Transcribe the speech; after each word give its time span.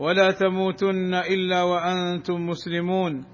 ولا 0.00 0.30
تموتن 0.30 1.14
إلا 1.14 1.62
وأنتم 1.62 2.46
مسلمون. 2.46 3.24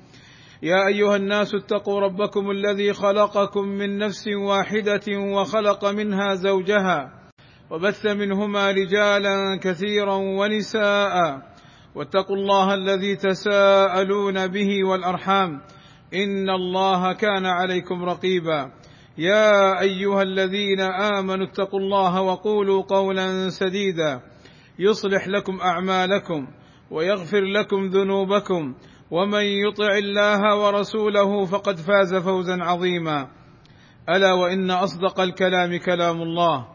يا 0.62 0.86
أيها 0.86 1.16
الناس 1.16 1.54
اتقوا 1.54 2.00
ربكم 2.00 2.50
الذي 2.50 2.92
خلقكم 2.92 3.64
من 3.68 3.98
نفس 3.98 4.28
واحدة 4.28 5.06
وخلق 5.08 5.84
منها 5.84 6.34
زوجها 6.34 7.30
وبث 7.70 8.06
منهما 8.06 8.70
رجالا 8.70 9.58
كثيرا 9.62 10.14
ونساء 10.14 11.14
واتقوا 11.94 12.36
الله 12.36 12.74
الذي 12.74 13.16
تساءلون 13.16 14.46
به 14.46 14.84
والأرحام. 14.84 15.60
إن 16.14 16.50
الله 16.50 17.12
كان 17.12 17.46
عليكم 17.46 18.04
رقيبا. 18.04 18.72
يا 19.18 19.80
أيها 19.80 20.22
الذين 20.22 20.80
آمنوا 20.80 21.46
اتقوا 21.46 21.80
الله 21.80 22.22
وقولوا 22.22 22.82
قولا 22.82 23.48
سديدا. 23.48 24.20
يصلح 24.78 25.28
لكم 25.28 25.60
أعمالكم 25.60 26.46
ويغفر 26.90 27.40
لكم 27.40 27.86
ذنوبكم 27.86 28.74
ومن 29.10 29.42
يطع 29.42 29.98
الله 29.98 30.56
ورسوله 30.56 31.44
فقد 31.44 31.76
فاز 31.76 32.14
فوزا 32.14 32.62
عظيما. 32.62 33.28
ألا 34.08 34.32
وإن 34.32 34.70
أصدق 34.70 35.20
الكلام 35.20 35.76
كلام 35.76 36.22
الله 36.22 36.66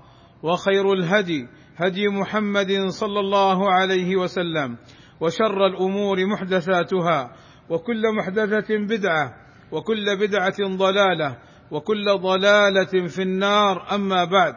وخير 0.43 0.93
الهدي 0.93 1.47
هدي 1.77 2.07
محمد 2.07 2.71
صلى 2.87 3.19
الله 3.19 3.71
عليه 3.71 4.15
وسلم 4.15 4.77
وشر 5.19 5.65
الأمور 5.65 6.25
محدثاتها 6.25 7.35
وكل 7.69 8.01
محدثة 8.17 8.77
بدعة 8.77 9.35
وكل 9.71 10.17
بدعة 10.19 10.57
ضلالة 10.77 11.37
وكل 11.71 12.05
ضلالة 12.17 13.07
في 13.07 13.21
النار. 13.21 13.95
أما 13.95 14.25
بعد 14.25 14.55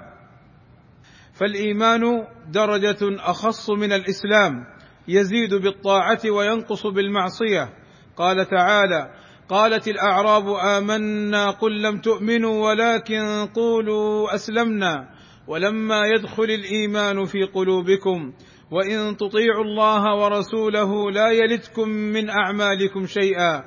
فالإيمان 1.35 2.27
درجة 2.49 2.99
أخص 3.03 3.71
من 3.71 3.93
الإسلام 3.93 4.67
يزيد 5.09 5.55
بالطاعة 5.55 6.21
وينقص 6.31 6.87
بالمعصية. 6.87 7.69
قال 8.17 8.47
تعالى 8.49 9.11
قالت 9.49 9.89
الأعراب 9.89 10.49
آمنا 10.49 11.51
قل 11.51 11.83
لم 11.83 11.99
تؤمنوا 11.99 12.69
ولكن 12.69 13.49
قولوا 13.55 14.35
أسلمنا. 14.35 15.09
ولما 15.49 16.01
يدخل 16.17 16.45
الإيمان 16.45 17.25
في 17.25 17.45
قلوبكم 17.45 18.33
وإن 18.71 19.17
تطيعوا 19.17 19.65
الله 19.65 20.17
ورسوله 20.17 21.11
لا 21.11 21.31
يلتكم 21.31 21.89
من 21.89 22.31
أعمالكم 22.31 23.07
شيئا. 23.07 23.63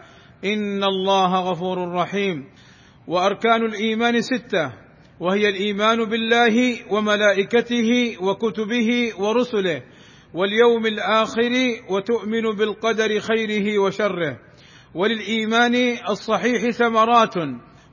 إن 0.46 0.84
الله 0.84 1.52
غفور 1.52 1.94
رحيم. 1.94 2.44
وأركان 3.08 3.66
الإيمان 3.66 4.22
ستة 4.22 4.74
وهي 5.20 5.50
الإيمان 5.50 6.06
بالله 6.06 6.78
وملائكته 6.92 8.18
وكتبه 8.22 9.12
ورسله. 9.20 9.82
واليوم 10.34 10.86
الآخر 10.86 11.52
وتؤمن 11.90 12.42
بالقدر 12.42 13.20
خيره 13.20 13.80
وشره. 13.80 14.40
وللإيمان 14.96 15.76
الصحيح 16.10 16.70
ثمرات 16.70 17.34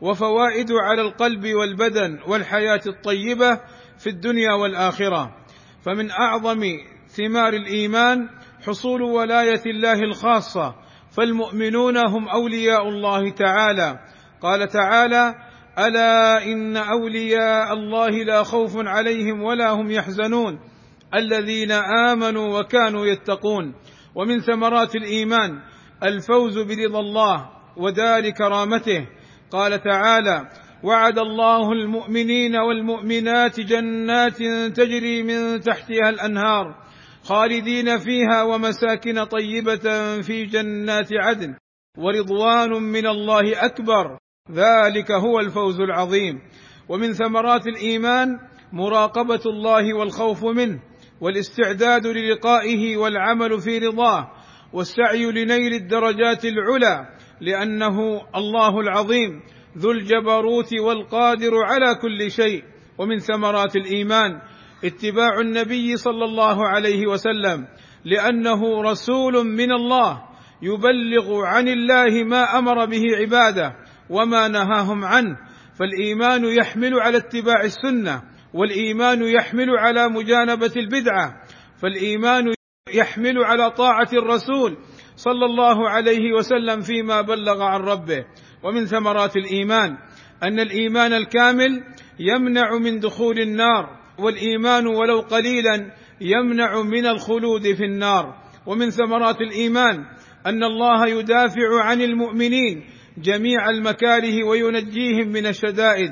وفوائد 0.00 0.72
على 0.72 1.02
القلب 1.02 1.46
والبدن 1.46 2.18
والحياة 2.26 2.80
الطيبة 2.86 3.60
في 3.98 4.06
الدنيا 4.06 4.52
والآخرة. 4.52 5.36
فمن 5.84 6.10
أعظم 6.10 6.62
ثمار 7.08 7.52
الإيمان 7.52 8.28
حصول 8.66 9.02
ولاية 9.02 9.62
الله 9.66 10.00
الخاصة. 10.02 10.74
فالمؤمنون 11.16 11.96
هم 11.96 12.28
أولياء 12.28 12.88
الله 12.88 13.30
تعالى. 13.30 13.98
قال 14.42 14.68
تعالى 14.68 15.34
ألا 15.78 16.44
إن 16.44 16.76
أولياء 16.76 17.72
الله 17.72 18.08
لا 18.08 18.42
خوف 18.42 18.72
عليهم 18.76 19.42
ولا 19.42 19.70
هم 19.70 19.90
يحزنون 19.90 20.73
الذين 21.14 21.72
آمنوا 22.10 22.60
وكانوا 22.60 23.06
يتقون. 23.06 23.74
ومن 24.14 24.40
ثمرات 24.40 24.96
الإيمان 24.96 25.62
الفوز 26.02 26.58
برضا 26.58 27.00
الله 27.00 27.50
ودار 27.76 28.30
كرامته 28.30 29.06
قال 29.50 29.82
تعالى 29.82 30.48
وعد 30.84 31.18
الله 31.18 31.72
المؤمنين 31.72 32.56
والمؤمنات 32.56 33.60
جنات 33.60 34.36
تجري 34.76 35.22
من 35.22 35.60
تحتها 35.60 36.08
الأنهار 36.08 36.84
خالدين 37.24 37.98
فيها 37.98 38.42
ومساكن 38.42 39.24
طيبة 39.24 40.20
في 40.20 40.44
جنات 40.44 41.08
عدن 41.12 41.54
ورضوان 41.98 42.70
من 42.82 43.06
الله 43.06 43.64
أكبر. 43.64 44.18
ذلك 44.50 45.10
هو 45.12 45.40
الفوز 45.40 45.80
العظيم. 45.80 46.40
ومن 46.88 47.12
ثمرات 47.12 47.66
الإيمان 47.66 48.28
مراقبة 48.72 49.40
الله 49.46 49.94
والخوف 49.94 50.44
منه. 50.44 50.80
والاستعداد 51.24 52.06
للقائه 52.06 52.96
والعمل 52.96 53.60
في 53.60 53.78
رضاه 53.78 54.30
والسعي 54.72 55.24
لنيل 55.24 55.72
الدرجات 55.72 56.44
العلى 56.44 57.08
لأنه 57.40 58.20
الله 58.36 58.80
العظيم 58.80 59.40
ذو 59.78 59.90
الجبروت 59.90 60.74
والقادر 60.80 61.52
على 61.56 61.94
كل 61.94 62.30
شيء 62.30 62.62
ومن 62.98 63.18
ثمرات 63.18 63.76
الإيمان. 63.76 64.40
اتباع 64.84 65.40
النبي 65.40 65.96
صلى 65.96 66.24
الله 66.24 66.68
عليه 66.68 67.06
وسلم 67.06 67.66
لأنه 68.04 68.82
رسول 68.82 69.46
من 69.46 69.72
الله 69.72 70.22
يبلغ 70.62 71.44
عن 71.44 71.68
الله 71.68 72.24
ما 72.24 72.58
أمر 72.58 72.84
به 72.84 73.02
عباده 73.20 73.72
وما 74.10 74.48
نهاهم 74.48 75.04
عنه. 75.04 75.36
فالإيمان 75.78 76.44
يحمل 76.44 77.00
على 77.00 77.16
اتباع 77.16 77.60
السنة 77.64 78.33
والإيمان 78.54 79.22
يحمل 79.22 79.70
على 79.70 80.08
مجانبة 80.08 80.72
البدعة 80.76 81.42
فالإيمان 81.82 82.54
يحمل 82.94 83.44
على 83.44 83.70
طاعة 83.70 84.08
الرسول 84.12 84.76
صلى 85.16 85.44
الله 85.44 85.88
عليه 85.88 86.32
وسلم 86.32 86.80
فيما 86.80 87.20
بلغ 87.20 87.62
عن 87.62 87.80
ربه. 87.80 88.24
ومن 88.62 88.86
ثمرات 88.86 89.36
الإيمان 89.36 89.96
أن 90.42 90.60
الإيمان 90.60 91.12
الكامل 91.12 91.84
يمنع 92.18 92.78
من 92.78 93.00
دخول 93.00 93.38
النار 93.38 94.00
والإيمان 94.18 94.86
ولو 94.86 95.20
قليلا 95.20 95.92
يمنع 96.20 96.82
من 96.82 97.06
الخلود 97.06 97.72
في 97.72 97.84
النار. 97.84 98.34
ومن 98.66 98.90
ثمرات 98.90 99.40
الإيمان 99.40 100.04
أن 100.46 100.64
الله 100.64 101.06
يدافع 101.06 101.82
عن 101.82 102.00
المؤمنين 102.00 102.84
جميع 103.18 103.70
المكاره 103.70 104.44
وينجيهم 104.44 105.28
من 105.28 105.46
الشدائد. 105.46 106.10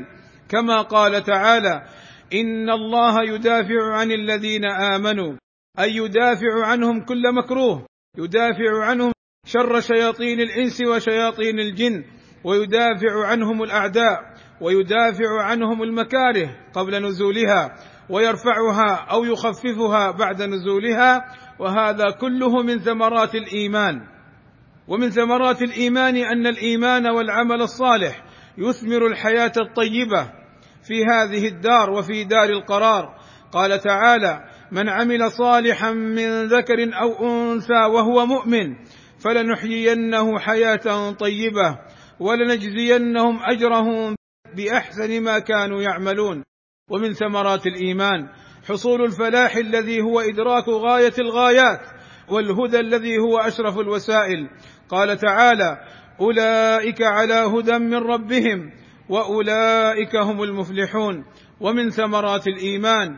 كما 0.49 0.83
قال 0.83 1.25
تعالى 1.25 1.83
ان 2.35 2.71
الله 2.71 3.23
يدافع 3.23 3.95
عن 3.95 4.13
الذين 4.13 4.65
امنوا 4.65 5.37
أي 5.79 5.97
يدافع 5.97 6.67
عنهم 6.67 7.05
كل 7.05 7.35
مكروه 7.35 7.87
يدافع 8.19 8.85
عنهم 8.85 9.13
شر 9.47 9.81
شياطين 9.81 10.41
الانس 10.41 10.81
وشياطين 10.81 11.61
الجن 11.61 12.05
ويدافع 12.45 13.27
عنهم 13.27 13.63
الاعداء 13.63 14.35
ويدافع 14.61 15.43
عنهم 15.43 15.83
المكاره 15.83 16.57
قبل 16.75 17.03
نزولها 17.07 17.75
ويرفعها 18.11 18.95
أو 19.11 19.25
يخففها 19.25 20.11
بعد 20.11 20.43
نزولها 20.43 21.21
وهذا 21.59 22.11
كله 22.11 22.63
من 22.63 22.79
ثمرات 22.79 23.35
الايمان. 23.35 24.07
ومن 24.89 25.11
ثمرات 25.11 25.63
الايمان 25.63 26.17
ان 26.17 26.47
الايمان 26.47 27.07
والعمل 27.07 27.63
الصالح 27.63 28.25
يثمر 28.59 29.07
الحياة 29.07 29.53
الطيبه 29.57 30.42
في 30.83 31.05
هذه 31.05 31.49
الدار 31.49 31.91
وفي 31.91 32.25
دار 32.25 32.49
القرار. 32.49 33.19
قال 33.53 33.81
تعالى 33.81 34.41
من 34.73 34.89
عمل 34.89 35.31
صالحا 35.31 35.93
من 35.93 36.45
ذكر 36.45 36.91
أو 37.01 37.27
أنثى 37.27 37.85
وهو 37.95 38.27
مؤمن 38.27 38.77
فلنحيينه 39.19 40.39
حياة 40.39 41.11
طيبة 41.13 41.79
ولنجزينهم 42.21 43.39
أجرهم 43.43 44.15
بأحسن 44.57 45.21
ما 45.21 45.39
كانوا 45.39 45.83
يعملون. 45.83 46.43
ومن 46.91 47.13
ثمرات 47.13 47.67
الإيمان 47.67 48.29
حصول 48.69 49.05
الفلاح 49.05 49.57
الذي 49.57 50.01
هو 50.01 50.21
إدراك 50.21 50.69
غاية 50.69 51.13
الغايات 51.19 51.81
والهدى 52.29 52.81
الذي 52.81 53.19
هو 53.19 53.39
أشرف 53.39 53.79
الوسائل. 53.79 54.49
قال 54.89 55.19
تعالى 55.19 55.79
أولئك 56.21 57.03
على 57.03 57.35
هدى 57.35 57.79
من 57.79 57.95
ربهم 57.95 58.82
وأولئك 59.09 60.17
هم 60.17 60.43
المفلحون 60.43 61.25
ومن 61.61 61.91
ثمرات 61.91 62.47
الإيمان 62.47 63.17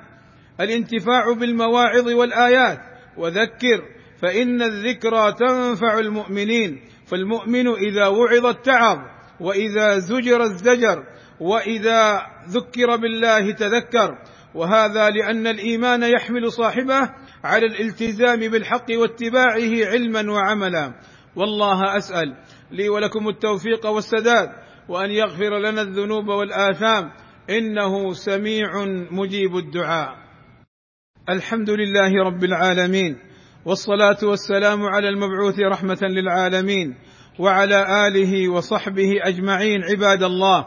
الانتفاع 0.60 1.32
بالمواعظ 1.32 2.08
والآيات. 2.08 2.78
وذكر 3.16 3.82
فإن 4.22 4.62
الذكرى 4.62 5.32
تنفع 5.32 5.98
المؤمنين 5.98 6.80
فالمؤمن 7.06 7.68
إذا 7.68 8.06
وعظ 8.06 8.46
اتعظ 8.46 8.98
وإذا 9.40 9.98
زجر 9.98 10.42
الزجر 10.42 11.02
وإذا 11.40 12.22
ذكر 12.48 12.96
بالله 12.96 13.52
تذكر. 13.52 14.18
وهذا 14.54 15.10
لأن 15.10 15.46
الإيمان 15.46 16.02
يحمل 16.02 16.52
صاحبه 16.52 17.10
على 17.44 17.66
الالتزام 17.66 18.40
بالحق 18.40 18.86
واتباعه 18.90 19.90
علما 19.90 20.32
وعملا. 20.32 20.94
والله 21.36 21.96
أسأل 21.96 22.36
لي 22.70 22.88
ولكم 22.88 23.28
التوفيق 23.28 23.86
والسداد 23.86 24.63
وأن 24.88 25.10
يغفر 25.10 25.58
لنا 25.58 25.82
الذنوب 25.82 26.28
والآثام. 26.28 27.10
إنه 27.50 28.12
سميع 28.12 28.84
مجيب 29.10 29.56
الدعاء. 29.56 30.08
الحمد 31.28 31.70
لله 31.70 32.24
رب 32.24 32.44
العالمين. 32.44 33.18
والصلاة 33.64 34.18
والسلام 34.22 34.82
على 34.82 35.08
المبعوث 35.08 35.60
رحمة 35.60 35.98
للعالمين. 36.02 36.94
وعلى 37.38 38.08
آله 38.08 38.48
وصحبه 38.48 39.12
أجمعين 39.22 39.84
عباد 39.84 40.22
الله. 40.22 40.66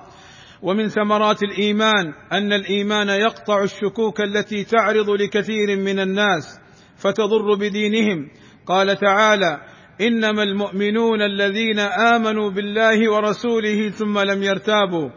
ومن 0.62 0.88
ثمرات 0.88 1.44
الإيمان 1.44 2.14
أن 2.32 2.54
الإيمان 2.54 3.10
يقطع 3.10 3.64
الشكوك 3.64 4.22
التي 4.22 4.64
تعرض 4.64 5.10
لكثير 5.10 5.78
من 5.78 6.00
الناس 6.00 6.60
فتضر 6.98 7.56
بدينهم. 7.56 8.30
قال 8.66 8.98
تعالى 8.98 9.62
إنما 10.02 10.44
المؤمنون 10.44 11.22
الذين 11.22 11.80
آمنوا 11.80 12.50
بالله 12.52 13.12
ورسوله 13.12 13.90
ثم 13.90 14.20
لم 14.20 14.44
يرتابوا. 14.44 15.10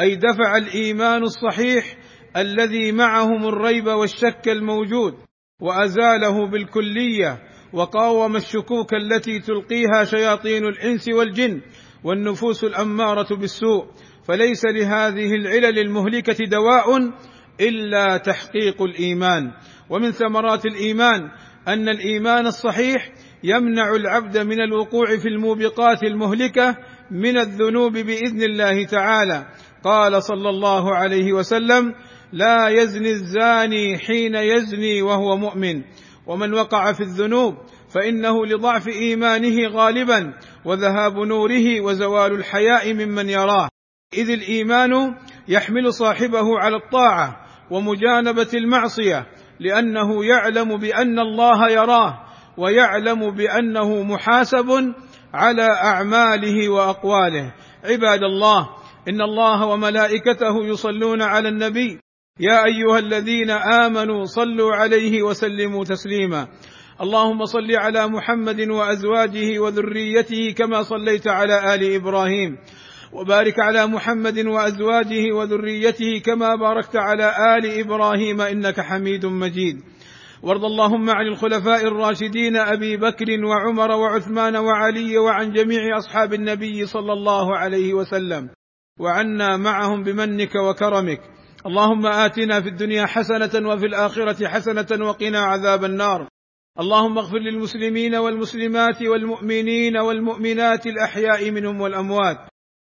أي 0.00 0.14
دفع 0.14 0.56
الإيمان 0.56 1.22
الصحيح 1.22 1.96
الذي 2.36 2.92
معهم 2.92 3.48
الريب 3.48 3.86
والشك 3.86 4.48
الموجود 4.48 5.14
وأزاله 5.60 6.46
بالكلية 6.46 7.38
وقاوم 7.72 8.36
الشكوك 8.36 8.94
التي 8.94 9.38
تلقيها 9.38 10.04
شياطين 10.04 10.64
الإنس 10.64 11.08
والجن 11.08 11.60
والنفوس 12.04 12.64
الأمارة 12.64 13.36
بالسوء. 13.36 13.86
فليس 14.28 14.64
لهذه 14.64 15.34
العلل 15.34 15.78
المهلكة 15.78 16.44
دواء 16.44 17.12
إلا 17.60 18.16
تحقيق 18.16 18.82
الإيمان. 18.82 19.52
ومن 19.90 20.10
ثمرات 20.10 20.66
الإيمان 20.66 21.30
أن 21.68 21.88
الإيمان 21.88 22.46
الصحيح 22.46 23.12
يمنع 23.44 23.94
العبد 23.94 24.38
من 24.38 24.60
الوقوع 24.60 25.16
في 25.16 25.28
الموبقات 25.28 26.02
المهلكة 26.02 26.76
من 27.10 27.38
الذنوب 27.38 27.92
بإذن 27.92 28.42
الله 28.42 28.84
تعالى. 28.84 29.46
قال 29.84 30.22
صلى 30.22 30.48
الله 30.48 30.94
عليه 30.94 31.32
وسلم 31.32 31.94
لا 32.32 32.68
يزني 32.68 33.10
الزاني 33.10 33.98
حين 33.98 34.34
يزني 34.34 35.02
وهو 35.02 35.36
مؤمن. 35.36 35.82
ومن 36.26 36.54
وقع 36.54 36.92
في 36.92 37.00
الذنوب 37.00 37.54
فإنه 37.94 38.46
لضعف 38.46 38.88
إيمانه 38.88 39.68
غالبا 39.68 40.34
وذهاب 40.64 41.18
نوره 41.18 41.80
وزوال 41.80 42.32
الحياء 42.32 42.94
ممن 42.94 43.28
يراه. 43.28 43.68
إذ 44.14 44.30
الإيمان 44.30 45.14
يحمل 45.48 45.92
صاحبه 45.92 46.58
على 46.58 46.76
الطاعة 46.76 47.36
ومجانبة 47.70 48.48
المعصية 48.54 49.26
لأنه 49.60 50.24
يعلم 50.24 50.76
بأن 50.76 51.18
الله 51.18 51.70
يراه 51.70 52.27
ويعلم 52.58 53.30
بأنه 53.30 54.02
محاسب 54.02 54.94
على 55.34 55.68
أعماله 55.84 56.68
وأقواله. 56.68 57.54
عباد 57.84 58.22
الله 58.22 58.68
إن 59.08 59.20
الله 59.22 59.66
وملائكته 59.66 60.64
يصلون 60.64 61.22
على 61.22 61.48
النبي. 61.48 62.00
يا 62.40 62.64
أيها 62.64 62.98
الذين 62.98 63.50
آمنوا 63.50 64.24
صلوا 64.24 64.74
عليه 64.74 65.22
وسلموا 65.22 65.84
تسليما. 65.84 66.48
اللهم 67.00 67.44
صل 67.44 67.70
على 67.76 68.08
محمد 68.08 68.60
وأزواجه 68.60 69.58
وذريته 69.58 70.54
كما 70.56 70.82
صليت 70.82 71.28
على 71.28 71.74
آل 71.74 71.94
إبراهيم. 71.94 72.56
وبارك 73.12 73.54
على 73.58 73.86
محمد 73.86 74.38
وأزواجه 74.46 75.32
وذريته 75.32 76.20
كما 76.24 76.54
باركت 76.54 76.96
على 76.96 77.32
آل 77.56 77.80
إبراهيم 77.80 78.40
إنك 78.40 78.80
حميد 78.80 79.26
مجيد. 79.26 79.76
وارض 80.42 80.64
اللهم 80.64 81.10
عن 81.10 81.26
الخلفاء 81.26 81.86
الراشدين 81.86 82.56
أبي 82.56 82.96
بكر 82.96 83.26
وعمر 83.44 83.90
وعثمان 83.90 84.56
وعلي 84.56 85.18
وعن 85.18 85.52
جميع 85.52 85.98
أصحاب 85.98 86.34
النبي 86.34 86.86
صلى 86.86 87.12
الله 87.12 87.56
عليه 87.56 87.94
وسلم. 87.94 88.50
وعنا 89.00 89.56
معهم 89.56 90.02
بمنك 90.02 90.54
وكرمك. 90.54 91.20
اللهم 91.66 92.06
آتنا 92.06 92.60
في 92.60 92.68
الدنيا 92.68 93.06
حسنة 93.06 93.68
وفي 93.68 93.86
الآخرة 93.86 94.48
حسنة 94.48 95.06
وقنا 95.08 95.38
عذاب 95.38 95.84
النار. 95.84 96.28
اللهم 96.80 97.18
اغفر 97.18 97.38
للمسلمين 97.38 98.14
والمسلمات 98.14 99.02
والمؤمنين 99.02 99.96
والمؤمنات 99.96 100.86
الأحياء 100.86 101.50
منهم 101.50 101.80
والأموات. 101.80 102.38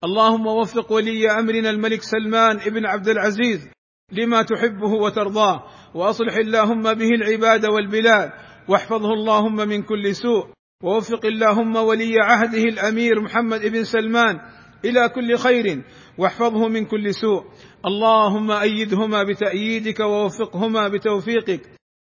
اللهم 0.04 0.46
وفق 0.46 0.92
ولي 0.92 1.30
أمرنا 1.30 1.70
الملك 1.70 2.00
سلمان 2.02 2.56
ابن 2.56 2.86
عبد 2.86 3.08
العزيز 3.08 3.68
لما 4.12 4.42
تحبه 4.42 4.92
وترضاه. 4.92 5.64
وأصلح 5.94 6.36
اللهم 6.36 6.82
به 6.82 7.08
العباد 7.08 7.66
والبلاد 7.66 8.30
واحفظه 8.68 9.12
اللهم 9.12 9.56
من 9.56 9.82
كل 9.82 10.14
سوء 10.14 10.46
ووفق 10.82 11.26
اللهم 11.26 11.76
ولي 11.76 12.14
عهده 12.20 12.62
الأمير 12.62 13.20
محمد 13.20 13.66
بن 13.66 13.84
سلمان 13.84 14.40
إلى 14.84 15.08
كل 15.08 15.36
خير 15.36 15.82
واحفظه 16.18 16.68
من 16.68 16.84
كل 16.84 17.14
سوء. 17.14 17.44
اللهم 17.86 18.50
أيدهما 18.50 19.22
بتأييدك 19.22 20.00
ووفقهما 20.00 20.88
بتوفيقك 20.88 21.60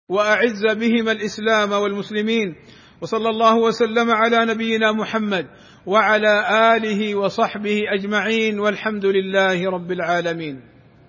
وأعز 0.09 0.65
بهما 0.75 1.11
الإسلام 1.11 1.71
والمسلمين. 1.71 2.55
وصلى 3.01 3.29
الله 3.29 3.55
وسلم 3.57 4.11
على 4.11 4.45
نبينا 4.45 4.91
محمد 4.91 5.47
وعلى 5.85 6.33
آله 6.75 7.15
وصحبه 7.15 7.79
أجمعين 7.99 8.59
والحمد 8.59 9.05
لله 9.05 9.69
رب 9.69 9.91
العالمين. 9.91 10.72